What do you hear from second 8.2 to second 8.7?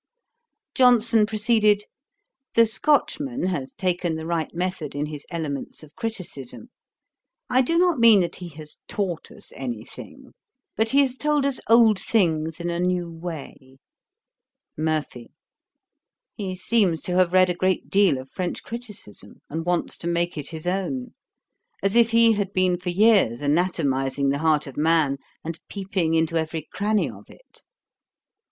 that he